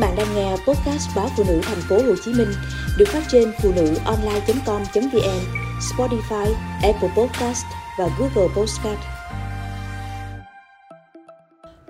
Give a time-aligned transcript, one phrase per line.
[0.00, 2.52] bạn đang nghe podcast báo phụ nữ thành phố Hồ Chí Minh
[2.98, 5.40] được phát trên phụ nữ online.com.vn,
[5.80, 7.64] Spotify, Apple Podcast
[7.98, 9.00] và Google Podcast.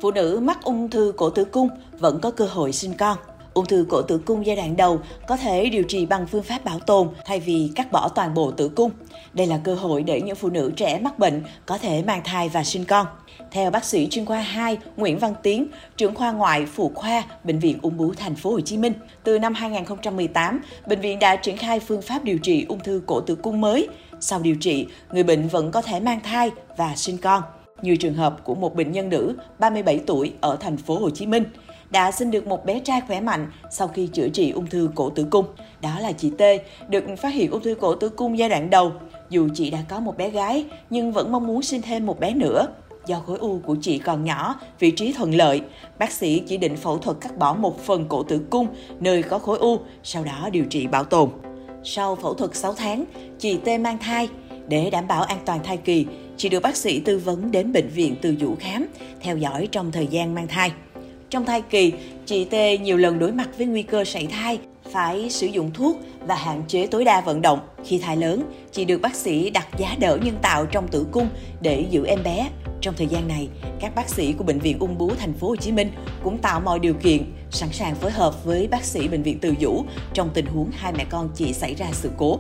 [0.03, 1.69] Phụ nữ mắc ung thư cổ tử cung
[1.99, 3.19] vẫn có cơ hội sinh con.
[3.55, 6.65] Ung thư cổ tử cung giai đoạn đầu có thể điều trị bằng phương pháp
[6.65, 8.91] bảo tồn thay vì cắt bỏ toàn bộ tử cung.
[9.33, 12.49] Đây là cơ hội để những phụ nữ trẻ mắc bệnh có thể mang thai
[12.49, 13.07] và sinh con.
[13.51, 17.59] Theo bác sĩ chuyên khoa 2 Nguyễn Văn Tiến, trưởng khoa ngoại phụ khoa Bệnh
[17.59, 18.93] viện Ung bướu Thành phố Hồ Chí Minh,
[19.25, 23.21] từ năm 2018, bệnh viện đã triển khai phương pháp điều trị ung thư cổ
[23.21, 23.89] tử cung mới.
[24.21, 27.43] Sau điều trị, người bệnh vẫn có thể mang thai và sinh con.
[27.83, 31.27] Như trường hợp của một bệnh nhân nữ 37 tuổi ở thành phố Hồ Chí
[31.27, 31.45] Minh
[31.91, 35.11] đã sinh được một bé trai khỏe mạnh sau khi chữa trị ung thư cổ
[35.11, 35.45] tử cung.
[35.83, 36.43] Đó là chị T,
[36.89, 38.93] được phát hiện ung thư cổ tử cung giai đoạn đầu.
[39.31, 42.35] Dù chị đã có một bé gái, nhưng vẫn mong muốn sinh thêm một bé
[42.35, 42.67] nữa.
[43.07, 45.61] Do khối u của chị còn nhỏ, vị trí thuận lợi,
[45.99, 48.67] bác sĩ chỉ định phẫu thuật cắt bỏ một phần cổ tử cung
[49.01, 51.29] nơi có khối u, sau đó điều trị bảo tồn.
[51.85, 53.05] Sau phẫu thuật 6 tháng,
[53.39, 54.29] chị T mang thai.
[54.69, 57.89] Để đảm bảo an toàn thai kỳ, chị được bác sĩ tư vấn đến bệnh
[57.89, 58.87] viện từ dũ khám,
[59.21, 60.73] theo dõi trong thời gian mang thai.
[61.31, 61.93] Trong thai kỳ,
[62.27, 64.59] chị T nhiều lần đối mặt với nguy cơ sảy thai,
[64.93, 67.59] phải sử dụng thuốc và hạn chế tối đa vận động.
[67.85, 68.43] Khi thai lớn,
[68.73, 71.29] chị được bác sĩ đặt giá đỡ nhân tạo trong tử cung
[71.63, 72.51] để giữ em bé.
[72.81, 73.49] Trong thời gian này,
[73.81, 75.91] các bác sĩ của bệnh viện ung bướu thành phố Hồ Chí Minh
[76.25, 79.55] cũng tạo mọi điều kiện sẵn sàng phối hợp với bác sĩ bệnh viện Từ
[79.61, 82.39] Dũ trong tình huống hai mẹ con chị xảy ra sự cố.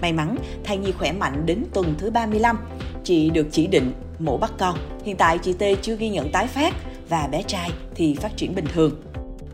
[0.00, 2.58] May mắn, thai nhi khỏe mạnh đến tuần thứ 35,
[3.04, 4.78] chị được chỉ định mổ bắt con.
[5.04, 6.74] Hiện tại chị T chưa ghi nhận tái phát
[7.08, 9.02] và bé trai thì phát triển bình thường.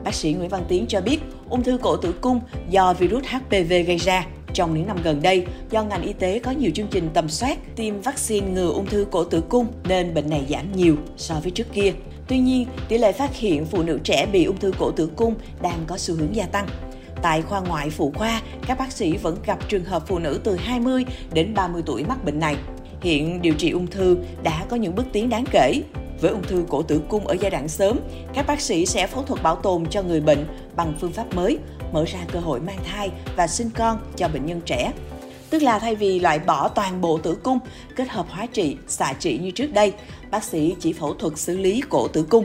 [0.05, 3.73] Bác sĩ Nguyễn Văn Tiến cho biết, ung thư cổ tử cung do virus HPV
[3.87, 4.27] gây ra.
[4.55, 7.59] Trong những năm gần đây, do ngành y tế có nhiều chương trình tầm soát,
[7.77, 11.51] tiêm vaccine ngừa ung thư cổ tử cung nên bệnh này giảm nhiều so với
[11.51, 11.93] trước kia.
[12.29, 15.35] Tuy nhiên, tỷ lệ phát hiện phụ nữ trẻ bị ung thư cổ tử cung
[15.63, 16.67] đang có xu hướng gia tăng.
[17.23, 20.57] Tại khoa ngoại phụ khoa, các bác sĩ vẫn gặp trường hợp phụ nữ từ
[20.57, 22.57] 20 đến 30 tuổi mắc bệnh này.
[23.01, 25.83] Hiện điều trị ung thư đã có những bước tiến đáng kể.
[26.21, 27.99] Với ung thư cổ tử cung ở giai đoạn sớm,
[28.35, 31.59] các bác sĩ sẽ phẫu thuật bảo tồn cho người bệnh bằng phương pháp mới,
[31.93, 34.93] mở ra cơ hội mang thai và sinh con cho bệnh nhân trẻ.
[35.51, 37.59] Tức là thay vì loại bỏ toàn bộ tử cung,
[37.97, 39.93] kết hợp hóa trị, xạ trị như trước đây,
[40.31, 42.45] bác sĩ chỉ phẫu thuật xử lý cổ tử cung.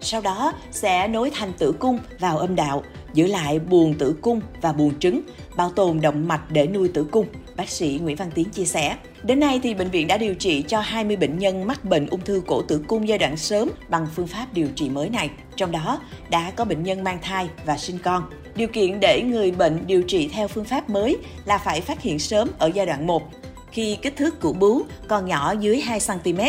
[0.00, 2.82] Sau đó sẽ nối thành tử cung vào âm đạo,
[3.14, 5.20] giữ lại buồng tử cung và buồng trứng,
[5.56, 7.26] bảo tồn động mạch để nuôi tử cung.
[7.56, 8.96] Bác sĩ Nguyễn Văn Tiến chia sẻ.
[9.22, 12.20] Đến nay thì bệnh viện đã điều trị cho 20 bệnh nhân mắc bệnh ung
[12.20, 15.30] thư cổ tử cung giai đoạn sớm bằng phương pháp điều trị mới này.
[15.56, 18.22] Trong đó đã có bệnh nhân mang thai và sinh con.
[18.56, 22.18] Điều kiện để người bệnh điều trị theo phương pháp mới là phải phát hiện
[22.18, 23.22] sớm ở giai đoạn 1,
[23.70, 26.40] khi kích thước của bú còn nhỏ dưới 2 cm.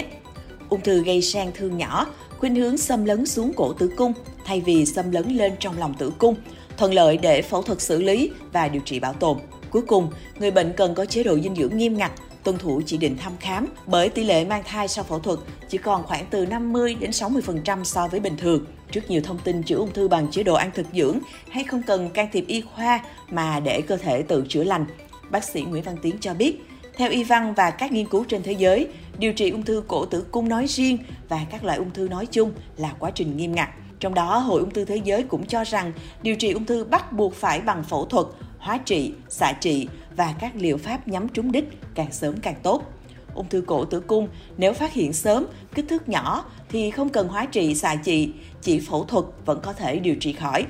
[0.70, 2.08] Ung thư gây sang thương nhỏ,
[2.40, 4.14] khuynh hướng xâm lấn xuống cổ tử cung
[4.46, 6.36] thay vì xâm lấn lên trong lòng tử cung,
[6.78, 9.38] thuận lợi để phẫu thuật xử lý và điều trị bảo tồn.
[9.70, 12.12] Cuối cùng, người bệnh cần có chế độ dinh dưỡng nghiêm ngặt,
[12.44, 15.40] tuân thủ chỉ định thăm khám bởi tỷ lệ mang thai sau phẫu thuật
[15.70, 18.66] chỉ còn khoảng từ 50 đến 60% so với bình thường.
[18.92, 21.82] Trước nhiều thông tin chữa ung thư bằng chế độ ăn thực dưỡng hay không
[21.84, 24.86] cần can thiệp y khoa mà để cơ thể tự chữa lành,
[25.30, 26.60] bác sĩ Nguyễn Văn Tiến cho biết,
[26.98, 28.88] theo y văn và các nghiên cứu trên thế giới,
[29.20, 30.98] điều trị ung thư cổ tử cung nói riêng
[31.30, 33.70] và các loại ung thư nói chung là quá trình nghiêm ngặt.
[34.00, 37.14] Trong đó, Hội ung thư thế giới cũng cho rằng điều trị ung thư bắt
[37.14, 38.26] buộc phải bằng phẫu thuật,
[38.58, 42.84] hóa trị, xạ trị và các liệu pháp nhắm trúng đích càng sớm càng tốt.
[43.34, 44.28] Ung thư cổ tử cung
[44.58, 45.46] nếu phát hiện sớm,
[45.76, 49.74] kích thước nhỏ thì không cần hóa trị xạ trị, chỉ phẫu thuật vẫn có
[49.74, 50.66] thể điều trị khỏi.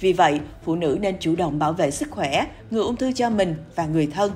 [0.00, 3.30] Vì vậy, phụ nữ nên chủ động bảo vệ sức khỏe, ngừa ung thư cho
[3.30, 4.32] mình và người thân.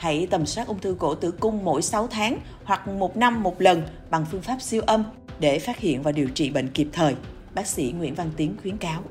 [0.00, 3.60] Hãy tầm soát ung thư cổ tử cung mỗi 6 tháng hoặc một năm một
[3.60, 5.04] lần bằng phương pháp siêu âm
[5.40, 7.14] để phát hiện và điều trị bệnh kịp thời.
[7.54, 9.02] Bác sĩ Nguyễn Văn Tiến khuyến cáo.